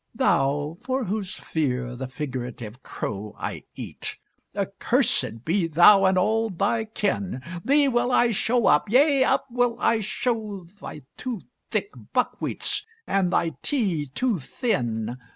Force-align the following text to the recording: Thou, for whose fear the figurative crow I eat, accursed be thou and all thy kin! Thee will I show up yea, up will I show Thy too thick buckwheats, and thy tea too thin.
Thou, 0.15 0.79
for 0.81 1.03
whose 1.03 1.35
fear 1.35 1.95
the 1.95 2.07
figurative 2.07 2.81
crow 2.81 3.35
I 3.37 3.65
eat, 3.75 4.17
accursed 4.55 5.45
be 5.45 5.67
thou 5.67 6.05
and 6.05 6.17
all 6.17 6.49
thy 6.49 6.85
kin! 6.85 7.43
Thee 7.63 7.87
will 7.87 8.11
I 8.11 8.31
show 8.31 8.65
up 8.65 8.89
yea, 8.89 9.23
up 9.23 9.45
will 9.51 9.77
I 9.79 9.99
show 9.99 10.63
Thy 10.63 11.03
too 11.17 11.43
thick 11.69 11.91
buckwheats, 12.13 12.83
and 13.05 13.31
thy 13.31 13.51
tea 13.61 14.07
too 14.07 14.39
thin. 14.39 15.19